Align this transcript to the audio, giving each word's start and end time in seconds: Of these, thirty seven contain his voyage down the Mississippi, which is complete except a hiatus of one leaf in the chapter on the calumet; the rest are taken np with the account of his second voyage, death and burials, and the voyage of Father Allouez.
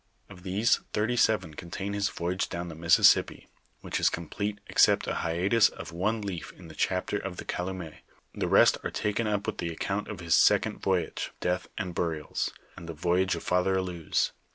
Of 0.31 0.41
these, 0.41 0.77
thirty 0.93 1.15
seven 1.15 1.53
contain 1.53 1.93
his 1.93 2.09
voyage 2.09 2.49
down 2.49 2.69
the 2.69 2.73
Mississippi, 2.73 3.49
which 3.81 3.99
is 3.99 4.09
complete 4.09 4.57
except 4.65 5.05
a 5.05 5.13
hiatus 5.13 5.69
of 5.69 5.91
one 5.91 6.23
leaf 6.23 6.51
in 6.53 6.69
the 6.69 6.73
chapter 6.73 7.23
on 7.23 7.33
the 7.33 7.45
calumet; 7.45 7.97
the 8.33 8.47
rest 8.47 8.79
are 8.83 8.89
taken 8.89 9.27
np 9.27 9.45
with 9.45 9.59
the 9.59 9.69
account 9.71 10.07
of 10.07 10.19
his 10.19 10.35
second 10.35 10.79
voyage, 10.81 11.29
death 11.39 11.67
and 11.77 11.93
burials, 11.93 12.49
and 12.75 12.89
the 12.89 12.93
voyage 12.95 13.35
of 13.35 13.43
Father 13.43 13.75
Allouez. 13.77 14.31